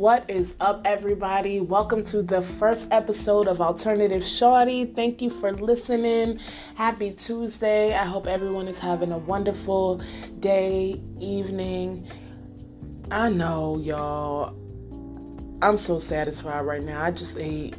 [0.00, 1.60] What is up, everybody?
[1.60, 4.86] Welcome to the first episode of Alternative Shorty.
[4.86, 6.40] Thank you for listening.
[6.74, 7.92] Happy Tuesday.
[7.92, 10.00] I hope everyone is having a wonderful
[10.38, 12.08] day, evening.
[13.10, 14.56] I know, y'all.
[15.60, 17.02] I'm so satisfied right now.
[17.02, 17.74] I just ate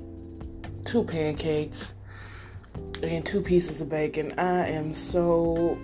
[0.85, 1.95] two pancakes
[3.01, 4.37] and two pieces of bacon.
[4.37, 5.75] I am so.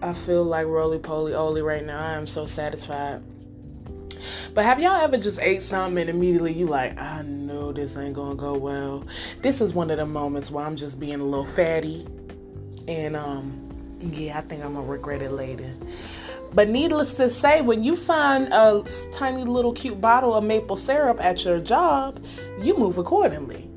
[0.00, 1.98] I feel like roly poly oly right now.
[1.98, 3.20] I am so satisfied.
[4.54, 8.14] But have y'all ever just ate something and immediately you like, I know this ain't
[8.14, 9.04] gonna go well.
[9.40, 12.06] This is one of the moments where I'm just being a little fatty.
[12.88, 13.62] And um
[14.00, 15.72] yeah, I think I'm gonna regret it later.
[16.54, 21.18] But needless to say, when you find a tiny little cute bottle of maple syrup
[21.20, 22.22] at your job,
[22.60, 23.70] you move accordingly.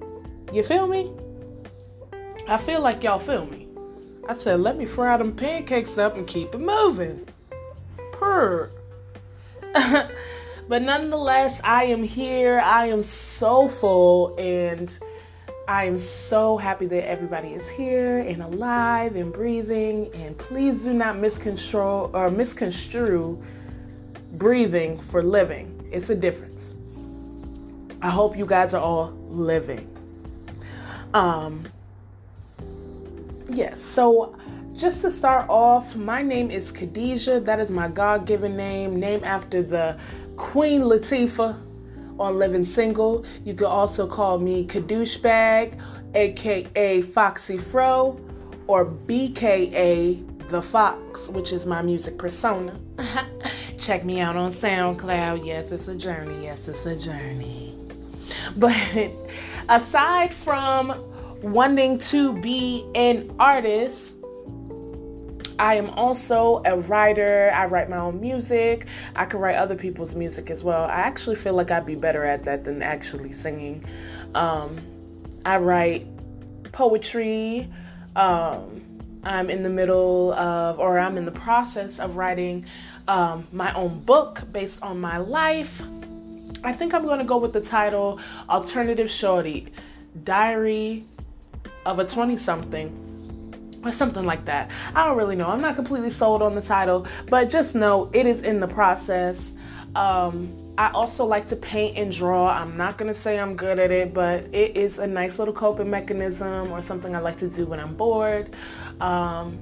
[0.51, 1.11] You feel me?
[2.47, 3.67] I feel like y'all feel me.
[4.27, 7.27] I said, let me fry them pancakes up and keep it moving.
[8.11, 8.69] Purr.
[10.67, 12.59] but nonetheless, I am here.
[12.59, 14.97] I am so full and
[15.67, 20.09] I am so happy that everybody is here and alive and breathing.
[20.13, 23.41] And please do not misconstrue or misconstrue
[24.33, 25.87] breathing for living.
[25.91, 26.73] It's a difference.
[28.01, 29.89] I hope you guys are all living.
[31.13, 31.65] Um
[33.49, 34.35] yes, so
[34.75, 37.39] just to start off, my name is Khadijah.
[37.39, 39.97] That is my God given name, named after the
[40.37, 41.59] Queen Latifah
[42.19, 43.25] on Living Single.
[43.43, 45.79] You can also call me Kadoosh Kadouchebag,
[46.15, 48.19] aka Foxy Fro,
[48.67, 52.79] or BKA The Fox, which is my music persona.
[53.77, 55.45] Check me out on SoundCloud.
[55.45, 56.43] Yes, it's a journey.
[56.43, 57.75] Yes, it's a journey.
[58.55, 58.75] But
[59.69, 60.95] aside from
[61.41, 64.13] wanting to be an artist,
[65.57, 67.51] I am also a writer.
[67.53, 68.87] I write my own music.
[69.15, 70.83] I can write other people's music as well.
[70.83, 73.83] I actually feel like I'd be better at that than actually singing.
[74.33, 74.77] Um,
[75.45, 76.07] I write
[76.71, 77.69] poetry.
[78.15, 78.81] Um,
[79.23, 82.65] I'm in the middle of, or I'm in the process of writing
[83.07, 85.81] um, my own book based on my life.
[86.63, 88.19] I think I'm going to go with the title
[88.49, 89.67] Alternative Shorty
[90.23, 91.03] Diary
[91.85, 93.04] of a 20 something
[93.85, 94.69] or something like that.
[94.93, 95.47] I don't really know.
[95.47, 99.53] I'm not completely sold on the title, but just know it is in the process.
[99.95, 102.49] Um, I also like to paint and draw.
[102.49, 105.89] I'm not to say I'm good at it, but it is a nice little coping
[105.89, 108.53] mechanism or something I like to do when I'm bored.
[108.99, 109.57] Um,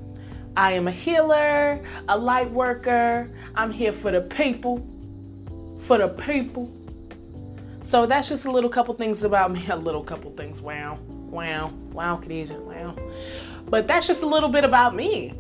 [0.57, 3.29] I am a healer, a light worker.
[3.55, 4.87] I'm here for the people,
[5.81, 6.71] for the people.
[7.83, 9.63] So that's just a little couple things about me.
[9.69, 10.61] A little couple things.
[10.61, 10.99] Wow.
[11.09, 11.73] Wow.
[11.91, 12.59] Wow, Khadijah.
[12.59, 12.95] Wow.
[13.65, 15.33] But that's just a little bit about me.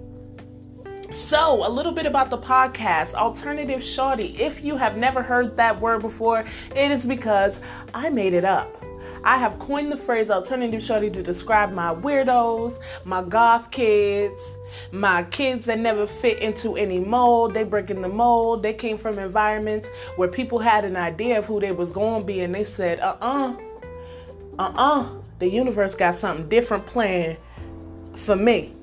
[1.11, 4.35] So, a little bit about the podcast, Alternative Shorty.
[4.41, 6.43] If you have never heard that word before,
[6.75, 7.59] it is because
[7.93, 8.83] I made it up.
[9.25, 14.57] I have coined the phrase alternative shorty to describe my weirdos, my goth kids,
[14.91, 17.53] my kids that never fit into any mold.
[17.53, 18.63] They break in the mold.
[18.63, 22.25] They came from environments where people had an idea of who they was going to
[22.25, 23.55] be and they said, "Uh-uh.
[24.59, 25.09] Uh-uh.
[25.39, 27.37] The universe got something different planned
[28.15, 28.73] for me.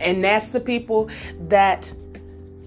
[0.00, 1.10] And that's the people
[1.48, 1.92] that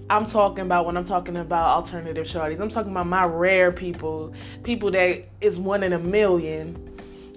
[0.08, 2.60] I'm talking about when I'm talking about alternative shorties.
[2.60, 4.32] I'm talking about my rare people,
[4.62, 6.82] people that is one in a million.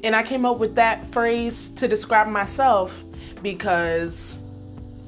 [0.03, 3.03] And I came up with that phrase to describe myself
[3.41, 4.37] because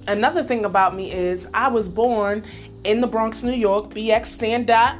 [0.07, 2.43] another thing about me is I was born
[2.83, 4.97] in the Bronx, New York, BX stand up,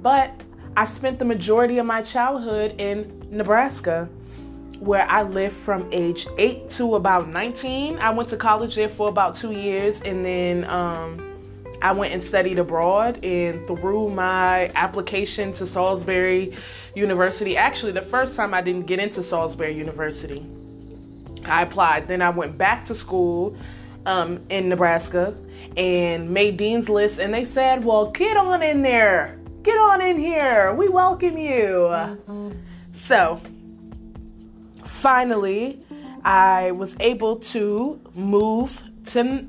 [0.00, 0.32] but
[0.76, 4.08] I spent the majority of my childhood in Nebraska
[4.82, 7.98] where I lived from age 8 to about 19.
[7.98, 11.32] I went to college there for about two years and then um,
[11.80, 13.24] I went and studied abroad.
[13.24, 16.56] And through my application to Salisbury
[16.96, 20.44] University, actually, the first time I didn't get into Salisbury University,
[21.44, 22.08] I applied.
[22.08, 23.56] Then I went back to school
[24.04, 25.32] um, in Nebraska
[25.76, 29.38] and made Dean's List, and they said, Well, get on in there.
[29.62, 30.74] Get on in here.
[30.74, 31.88] We welcome you.
[31.88, 32.50] Mm-hmm.
[32.94, 33.40] So,
[35.02, 35.80] finally,
[36.24, 39.48] I was able to move to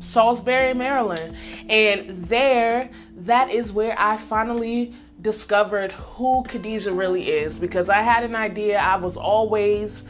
[0.00, 1.36] Salisbury, Maryland.
[1.68, 8.24] And there, that is where I finally discovered who Khadijah really is because I had
[8.24, 8.80] an idea.
[8.80, 10.02] I was always,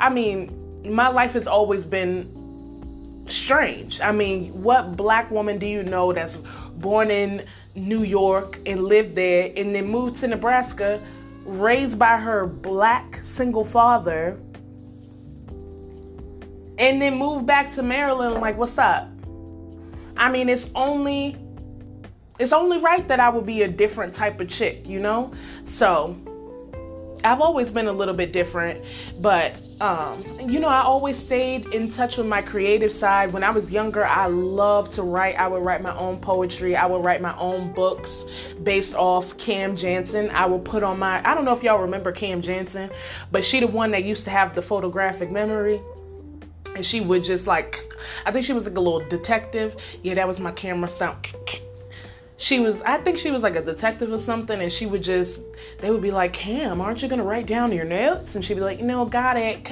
[0.00, 4.00] I mean, my life has always been strange.
[4.00, 6.38] I mean, what black woman do you know that's
[6.76, 7.44] born in
[7.74, 10.98] New York and lived there and then moved to Nebraska
[11.44, 14.38] raised by her black single father
[16.78, 19.08] and then moved back to Maryland like what's up?
[20.16, 21.36] I mean it's only
[22.38, 25.32] it's only right that I would be a different type of chick, you know?
[25.64, 26.16] So
[27.22, 28.84] I've always been a little bit different,
[29.20, 33.32] but um, you know, I always stayed in touch with my creative side.
[33.32, 35.36] When I was younger, I loved to write.
[35.36, 36.76] I would write my own poetry.
[36.76, 38.24] I would write my own books
[38.62, 40.30] based off Cam Jansen.
[40.30, 42.90] I would put on my, I don't know if y'all remember Cam Jansen,
[43.32, 45.80] but she the one that used to have the photographic memory
[46.74, 47.92] and she would just like
[48.26, 51.16] i think she was like a little detective yeah that was my camera sound
[52.44, 55.40] she was i think she was like a detective or something and she would just
[55.80, 58.34] they would be like cam aren't you gonna write down your notes?
[58.34, 59.66] And she'd be like know got it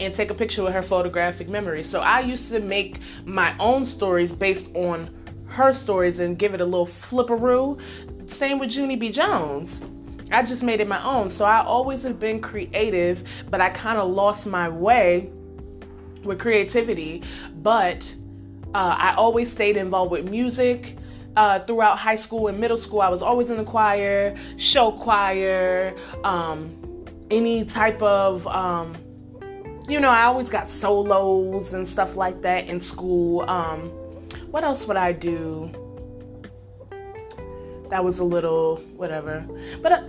[0.00, 1.82] and take a picture with her photographic memory.
[1.82, 5.10] So i used to make my own stories based on
[5.46, 7.78] her stories and give it a little flipperoo.
[8.30, 9.10] Same with junie b.
[9.10, 9.84] Jones.
[10.32, 11.28] I just made it my own.
[11.28, 15.30] So i always have been creative but i kind of lost my way
[16.22, 17.22] with creativity.
[17.56, 18.14] But
[18.72, 20.96] uh, i always stayed involved with music
[21.36, 23.00] uh, throughout high school and middle school.
[23.00, 26.76] I was always in the choir, show choir, um,
[27.30, 28.94] any type of, um,
[29.88, 33.48] you know, I always got solos and stuff like that in school.
[33.48, 33.90] Um,
[34.50, 35.70] what else would I do?
[37.90, 39.46] That was a little whatever.
[39.82, 40.02] But uh,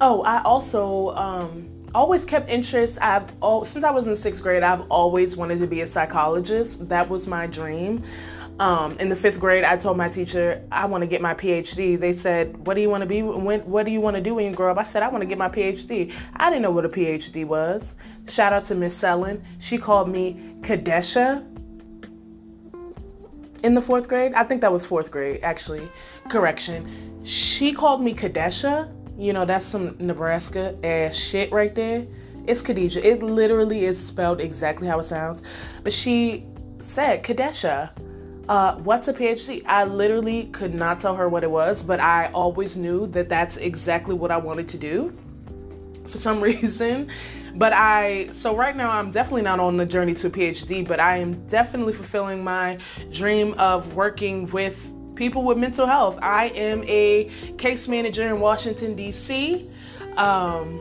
[0.00, 2.98] oh, I also um, always kept interest.
[3.00, 6.88] I've oh, since I was in sixth grade, I've always wanted to be a psychologist.
[6.88, 8.02] That was my dream.
[8.60, 11.98] Um, in the fifth grade, I told my teacher I want to get my PhD.
[11.98, 13.22] They said, "What do you want to be?
[13.22, 15.22] When, what do you want to do when you grow up?" I said, "I want
[15.22, 17.94] to get my PhD." I didn't know what a PhD was.
[18.28, 19.44] Shout out to Miss Sellen.
[19.60, 21.46] She called me Kadesha
[23.62, 24.34] in the fourth grade.
[24.34, 25.88] I think that was fourth grade, actually.
[26.28, 27.22] Correction.
[27.24, 28.92] She called me Kadesha.
[29.16, 32.06] You know, that's some Nebraska ass shit right there.
[32.46, 33.06] It's Khadijah.
[33.06, 35.42] It literally is spelled exactly how it sounds.
[35.84, 36.46] But she
[36.80, 37.90] said Kadesha
[38.48, 39.62] uh, what's a PhD?
[39.66, 43.56] I literally could not tell her what it was, but I always knew that that's
[43.58, 45.16] exactly what I wanted to do
[46.06, 47.08] for some reason.
[47.54, 51.00] But I, so right now, I'm definitely not on the journey to a PhD, but
[51.00, 52.78] I am definitely fulfilling my
[53.12, 56.18] dream of working with people with mental health.
[56.22, 59.68] I am a case manager in Washington, D.C.
[60.16, 60.80] Um,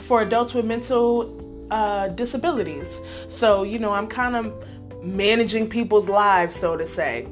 [0.00, 3.00] for adults with mental uh, disabilities.
[3.28, 4.64] So, you know, I'm kind of
[5.02, 7.26] managing people's lives, so to say.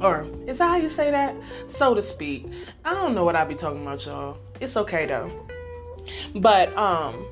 [0.00, 1.34] Or is that how you say that?
[1.66, 2.46] So to speak.
[2.84, 4.38] I don't know what I be talking about, y'all.
[4.60, 5.30] It's okay though.
[6.34, 7.26] But um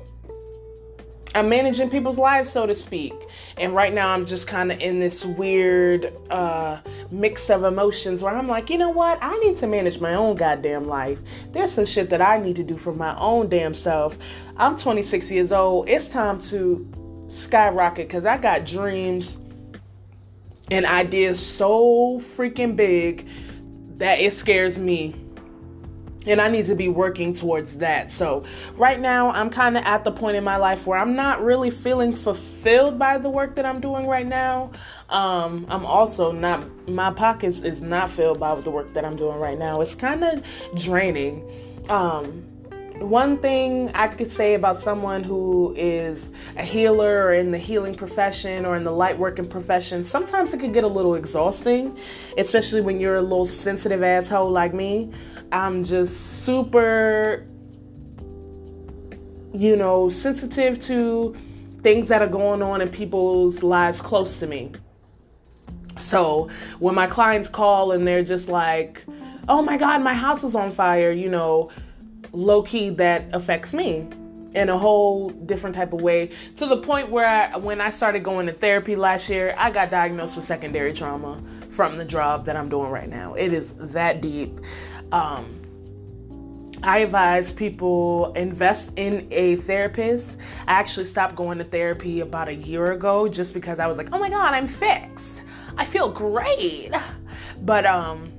[1.35, 3.13] I'm managing people's lives, so to speak.
[3.57, 6.79] And right now I'm just kind of in this weird uh,
[7.11, 9.19] mix of emotions where I'm like, you know what?
[9.21, 11.19] I need to manage my own goddamn life.
[11.51, 14.17] There's some shit that I need to do for my own damn self.
[14.57, 15.87] I'm 26 years old.
[15.87, 16.87] It's time to
[17.29, 19.37] skyrocket because I got dreams
[20.71, 23.27] and ideas so freaking big
[23.97, 25.15] that it scares me.
[26.25, 28.11] And I need to be working towards that.
[28.11, 28.43] So,
[28.75, 31.71] right now, I'm kind of at the point in my life where I'm not really
[31.71, 34.71] feeling fulfilled by the work that I'm doing right now.
[35.07, 39.39] Um, I'm also not, my pockets is not filled by the work that I'm doing
[39.39, 39.79] right now.
[39.79, 40.43] It's kind of
[40.75, 41.41] draining.
[41.87, 42.45] Um,
[42.99, 47.95] one thing I could say about someone who is a healer or in the healing
[47.95, 51.97] profession or in the light working profession, sometimes it can get a little exhausting,
[52.37, 55.11] especially when you're a little sensitive asshole like me.
[55.51, 57.47] I'm just super,
[59.53, 61.35] you know, sensitive to
[61.81, 64.71] things that are going on in people's lives close to me.
[65.97, 69.03] So when my clients call and they're just like,
[69.47, 71.71] oh my God, my house is on fire, you know,
[72.31, 74.07] low key that affects me
[74.55, 78.23] in a whole different type of way to the point where I, when I started
[78.23, 82.55] going to therapy last year, I got diagnosed with secondary trauma from the job that
[82.55, 83.35] I'm doing right now.
[83.35, 84.59] It is that deep.
[85.11, 85.55] Um,
[86.81, 90.37] I advise people invest in a therapist.
[90.65, 94.09] I actually stopped going to therapy about a year ago just because I was like,
[94.13, 95.41] "Oh my god, I'm fixed.
[95.77, 96.91] I feel great."
[97.61, 98.31] But um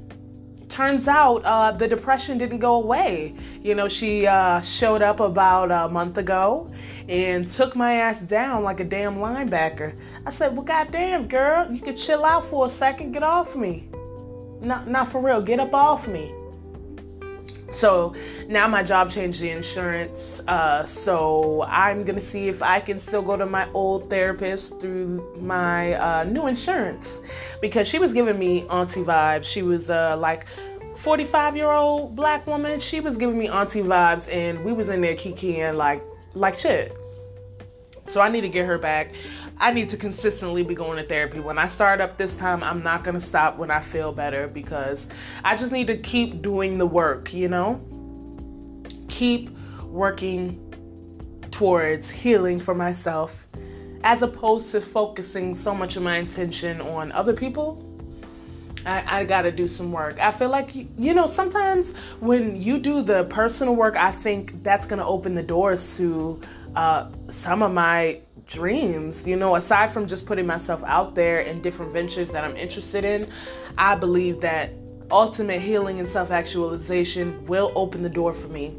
[0.80, 3.34] turns out uh, the depression didn't go away.
[3.62, 6.70] You know, she uh, showed up about a month ago
[7.06, 9.94] and took my ass down like a damn linebacker.
[10.24, 13.90] I said, Well, goddamn, girl, you could chill out for a second, get off me.
[14.62, 16.32] Not, not for real, get up off me.
[17.70, 18.14] So
[18.48, 20.40] now my job changed the insurance.
[20.48, 25.36] Uh, so I'm gonna see if I can still go to my old therapist through
[25.40, 27.20] my uh, new insurance
[27.60, 29.44] because she was giving me auntie vibes.
[29.44, 30.46] She was uh, like
[30.96, 32.80] 45 year old black woman.
[32.80, 36.02] She was giving me auntie vibes, and we was in there kikiing like
[36.34, 36.96] like shit.
[38.06, 39.14] So I need to get her back.
[39.58, 41.38] I need to consistently be going to therapy.
[41.38, 45.06] When I start up this time, I'm not to stop when I feel better because
[45.44, 47.80] I just need to keep doing the work, you know?
[49.08, 49.50] Keep
[49.84, 50.66] working
[51.50, 53.46] towards healing for myself
[54.02, 57.89] as opposed to focusing so much of my attention on other people.
[58.86, 60.18] I, I got to do some work.
[60.20, 64.86] I feel like, you know, sometimes when you do the personal work, I think that's
[65.00, 66.40] to open the doors to
[66.74, 69.26] uh, some of my dreams.
[69.26, 73.04] You know, aside from just putting myself out there in different ventures that I'm interested
[73.04, 73.28] in,
[73.76, 74.72] I believe that
[75.10, 78.74] ultimate healing and self actualization will open the door for me.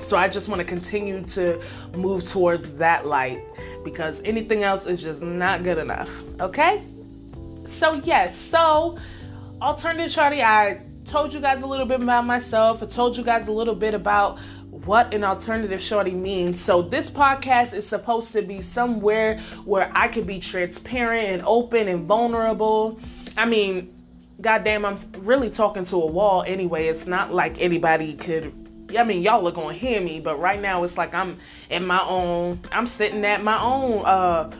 [0.00, 1.62] So I just want to continue to
[1.96, 3.42] move towards that light
[3.84, 6.22] because anything else is just not good enough.
[6.40, 6.84] Okay?
[7.66, 8.98] So, yes, so
[9.62, 12.82] Alternative Shorty, I told you guys a little bit about myself.
[12.82, 14.38] I told you guys a little bit about
[14.70, 16.60] what an alternative shorty means.
[16.60, 21.88] So this podcast is supposed to be somewhere where I could be transparent and open
[21.88, 23.00] and vulnerable.
[23.36, 23.94] I mean,
[24.40, 26.88] goddamn, I'm really talking to a wall anyway.
[26.88, 28.52] It's not like anybody could
[28.96, 31.38] I mean, y'all are gonna hear me, but right now it's like I'm
[31.70, 32.60] in my own.
[32.70, 34.04] I'm sitting at my own.
[34.04, 34.50] uh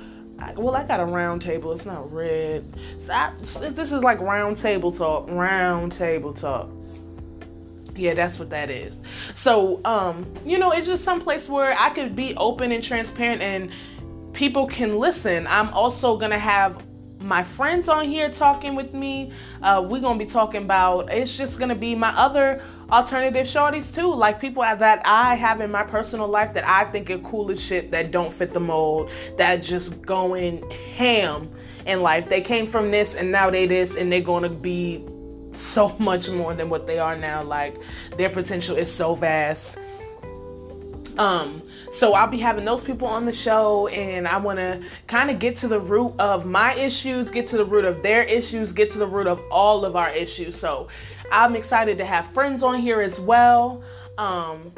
[0.57, 1.73] well, I got a round table.
[1.73, 2.65] It's not red.
[3.01, 5.29] So I, this is like round table talk.
[5.31, 6.69] Round table talk.
[7.97, 9.01] Yeah, that's what that is.
[9.37, 13.41] So, um, you know, it's just some place where I could be open and transparent
[13.41, 13.71] and
[14.33, 15.47] people can listen.
[15.47, 16.85] I'm also gonna have
[17.21, 19.33] my friends on here talking with me.
[19.63, 21.13] Uh, we're gonna be talking about.
[21.13, 25.71] It's just gonna be my other alternative shorties too, like people that I have in
[25.71, 29.11] my personal life that I think are cool as shit that don't fit the mold,
[29.39, 31.51] that just going ham
[31.87, 32.29] in life.
[32.29, 35.05] They came from this and now they this, and they're gonna be
[35.51, 37.43] so much more than what they are now.
[37.43, 37.81] Like
[38.17, 39.79] their potential is so vast.
[41.17, 41.63] Um,
[41.93, 45.39] so I'll be having those people on the show, and I want to kind of
[45.39, 48.91] get to the root of my issues, get to the root of their issues, get
[48.91, 50.57] to the root of all of our issues.
[50.57, 50.89] So
[51.35, 53.83] I'm excited to have friends on here as well.
[54.19, 54.73] Um,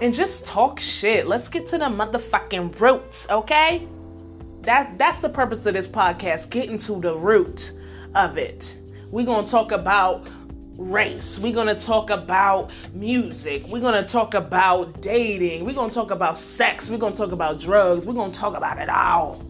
[0.00, 1.26] and just talk shit.
[1.26, 3.88] Let's get to the motherfucking roots, okay?
[4.60, 7.72] That that's the purpose of this podcast, getting to the root
[8.14, 8.76] of it.
[9.10, 10.28] We're gonna talk about
[10.76, 11.40] race.
[11.40, 13.66] We're going to talk about music.
[13.66, 15.64] We're going to talk about dating.
[15.64, 16.90] We're going to talk about sex.
[16.90, 18.04] We're going to talk about drugs.
[18.04, 19.42] We're going to talk about it all.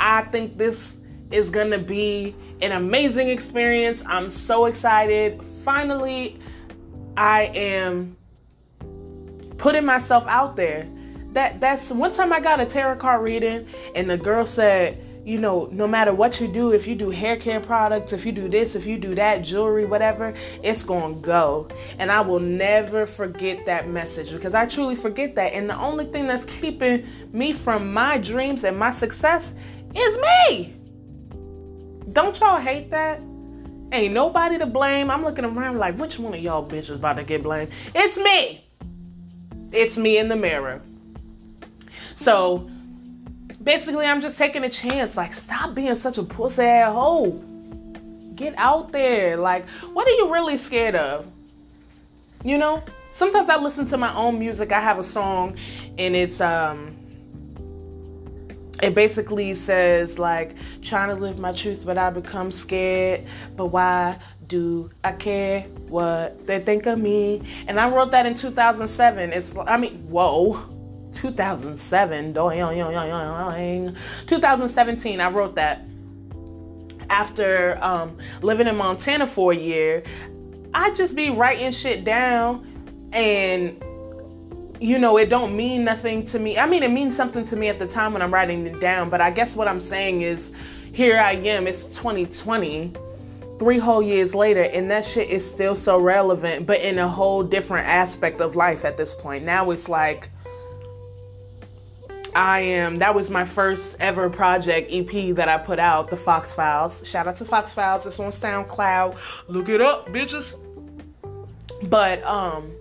[0.00, 0.96] I think this
[1.30, 4.02] is going to be an amazing experience.
[4.06, 5.42] I'm so excited.
[5.64, 6.38] Finally,
[7.16, 8.16] I am
[9.58, 10.88] putting myself out there.
[11.32, 15.38] That that's one time I got a tarot card reading and the girl said, you
[15.38, 18.48] know, no matter what you do, if you do hair care products, if you do
[18.48, 21.68] this, if you do that, jewelry, whatever, it's going to go.
[21.98, 25.52] And I will never forget that message because I truly forget that.
[25.52, 29.54] And the only thing that's keeping me from my dreams and my success
[29.94, 30.74] is me.
[32.10, 33.20] Don't y'all hate that?
[33.92, 35.10] Ain't nobody to blame.
[35.10, 37.70] I'm looking around like, which one of y'all bitches about to get blamed?
[37.94, 38.64] It's me.
[39.70, 40.80] It's me in the mirror.
[42.14, 42.70] So,
[43.62, 45.16] basically I'm just taking a chance.
[45.16, 47.30] Like, stop being such a pussy ass hoe.
[48.34, 49.36] Get out there.
[49.36, 51.26] Like, what are you really scared of?
[52.44, 52.82] You know?
[53.12, 54.72] Sometimes I listen to my own music.
[54.72, 55.56] I have a song
[55.98, 56.96] and it's um
[58.82, 63.24] it basically says like trying to live my truth but I become scared.
[63.56, 67.42] But why do I care what they think of me?
[67.68, 69.32] And I wrote that in 2007.
[69.32, 70.60] It's I mean, whoa
[71.14, 72.32] 2007,
[74.26, 75.86] 2017, I wrote that
[77.10, 80.02] after um, living in Montana for a year.
[80.74, 82.66] I just be writing shit down
[83.12, 83.82] and
[84.82, 87.68] you know it don't mean nothing to me i mean it means something to me
[87.68, 90.52] at the time when i'm writing it down but i guess what i'm saying is
[90.92, 92.92] here i am it's 2020
[93.60, 97.44] three whole years later and that shit is still so relevant but in a whole
[97.44, 100.28] different aspect of life at this point now it's like
[102.34, 106.54] I am, that was my first ever project EP that I put out, The Fox
[106.54, 107.06] Files.
[107.06, 108.06] Shout out to Fox Files.
[108.06, 109.18] It's on SoundCloud.
[109.48, 110.56] Look it up, bitches.
[111.90, 112.72] But, um,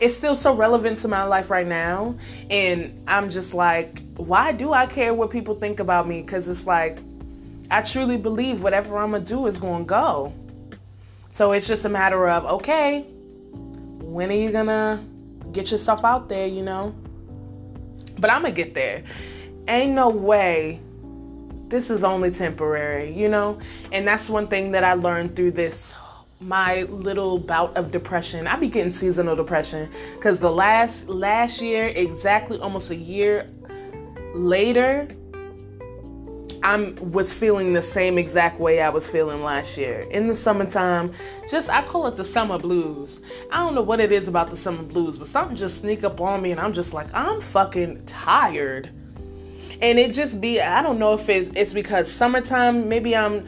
[0.00, 2.14] it's still so relevant to my life right now.
[2.50, 6.22] And I'm just like, why do I care what people think about me?
[6.22, 6.98] Because it's like,
[7.70, 10.32] I truly believe whatever I'm going to do is going to go.
[11.30, 13.02] So it's just a matter of, okay,
[14.00, 15.00] when are you going to
[15.52, 16.94] get yourself out there, you know?
[18.18, 19.02] But I'm gonna get there.
[19.68, 20.80] Ain't no way
[21.68, 23.58] this is only temporary, you know?
[23.90, 25.92] And that's one thing that I learned through this
[26.42, 28.46] my little bout of depression.
[28.46, 33.48] I be getting seasonal depression because the last last year, exactly almost a year
[34.34, 35.08] later,
[36.64, 40.06] I was feeling the same exact way I was feeling last year.
[40.10, 41.12] In the summertime,
[41.50, 43.20] just I call it the summer blues.
[43.50, 46.20] I don't know what it is about the summer blues, but something just sneak up
[46.20, 48.90] on me and I'm just like, I'm fucking tired.
[49.80, 53.44] And it just be I don't know if it's it's because summertime, maybe I'm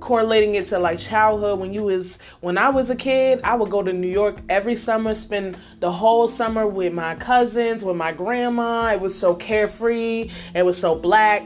[0.00, 3.70] correlating it to like childhood when you was when I was a kid, I would
[3.70, 8.12] go to New York every summer, spend the whole summer with my cousins, with my
[8.12, 8.92] grandma.
[8.92, 11.42] It was so carefree, it was so black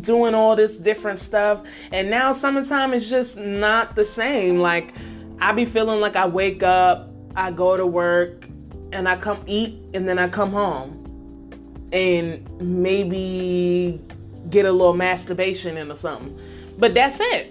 [0.00, 1.66] doing all this different stuff.
[1.90, 4.58] And now summertime is just not the same.
[4.58, 4.94] Like
[5.40, 8.46] I be feeling like I wake up, I go to work,
[8.92, 10.98] and I come eat and then I come home.
[11.92, 14.00] And maybe
[14.48, 16.38] get a little masturbation in or something.
[16.78, 17.50] But that's it.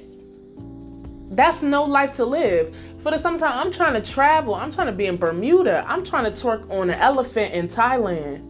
[1.36, 2.76] That's no life to live.
[3.00, 4.54] For the summertime, I'm trying to travel.
[4.54, 5.84] I'm trying to be in Bermuda.
[5.88, 8.48] I'm trying to twerk on an elephant in Thailand.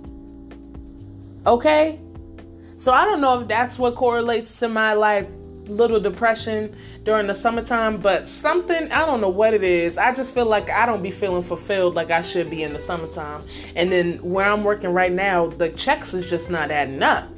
[1.46, 2.00] Okay?
[2.78, 5.30] So I don't know if that's what correlates to my like
[5.68, 9.98] little depression during the summertime, but something, I don't know what it is.
[9.98, 12.80] I just feel like I don't be feeling fulfilled like I should be in the
[12.80, 13.44] summertime.
[13.76, 17.30] And then where I'm working right now, the checks is just not adding up.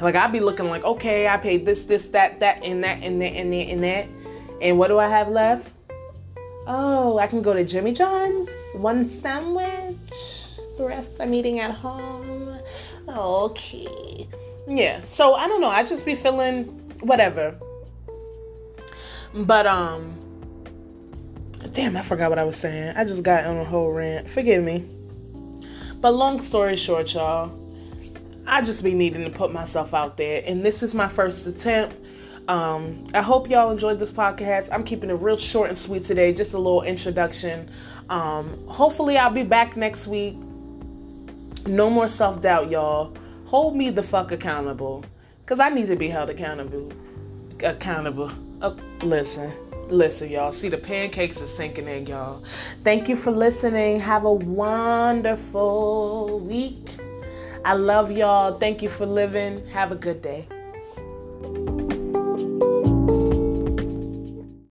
[0.00, 3.20] Like I'd be looking like, okay, I paid this, this, that, that, and that, and
[3.20, 4.06] that, and that, and that.
[4.60, 5.72] And what do I have left?
[6.66, 9.96] Oh, I can go to Jimmy John's, one sandwich.
[10.76, 12.56] The rest I'm eating at home.
[13.08, 14.28] Okay.
[14.68, 15.00] Yeah.
[15.06, 15.70] So I don't know.
[15.70, 16.64] I just be feeling
[17.00, 17.58] whatever.
[19.34, 20.14] But um
[21.72, 22.96] damn, I forgot what I was saying.
[22.96, 24.28] I just got on a whole rant.
[24.28, 24.84] Forgive me.
[26.00, 27.48] But long story short, y'all,
[28.48, 30.42] I just be needing to put myself out there.
[30.46, 31.94] And this is my first attempt.
[32.48, 34.70] Um, I hope y'all enjoyed this podcast.
[34.72, 37.68] I'm keeping it real short and sweet today, just a little introduction.
[38.08, 40.34] Um, hopefully, I'll be back next week.
[41.66, 43.14] No more self doubt, y'all.
[43.46, 45.04] Hold me the fuck accountable,
[45.44, 46.90] cause I need to be held accountable.
[47.62, 48.30] Accountable.
[48.62, 49.52] Uh, listen,
[49.88, 50.52] listen, y'all.
[50.52, 52.42] See, the pancakes are sinking in, y'all.
[52.82, 54.00] Thank you for listening.
[54.00, 55.60] Have a wonderful
[56.40, 56.98] week.
[57.68, 58.58] I love y'all.
[58.58, 59.62] Thank you for living.
[59.66, 60.46] Have a good day.